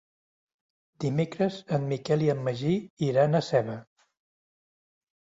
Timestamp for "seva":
3.49-3.75